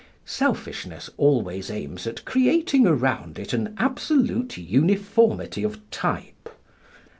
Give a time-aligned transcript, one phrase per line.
[0.25, 6.49] Selfishness always aims at creating around it an absolute uniformity of type.